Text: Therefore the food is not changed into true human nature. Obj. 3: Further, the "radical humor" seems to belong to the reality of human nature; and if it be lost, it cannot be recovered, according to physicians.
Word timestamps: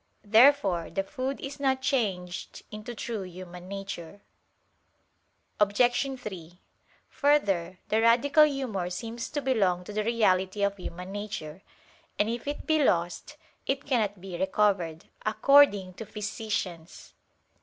Therefore 0.25 0.89
the 0.89 1.03
food 1.03 1.39
is 1.41 1.59
not 1.59 1.83
changed 1.83 2.63
into 2.71 2.95
true 2.95 3.21
human 3.21 3.67
nature. 3.67 4.19
Obj. 5.59 6.19
3: 6.19 6.59
Further, 7.09 7.77
the 7.89 8.01
"radical 8.01 8.45
humor" 8.45 8.89
seems 8.89 9.29
to 9.29 9.43
belong 9.43 9.83
to 9.83 9.93
the 9.93 10.03
reality 10.03 10.63
of 10.63 10.77
human 10.77 11.11
nature; 11.11 11.61
and 12.17 12.29
if 12.31 12.47
it 12.47 12.65
be 12.65 12.83
lost, 12.83 13.37
it 13.67 13.85
cannot 13.85 14.19
be 14.19 14.39
recovered, 14.39 15.05
according 15.23 15.93
to 15.93 16.05
physicians. 16.07 17.13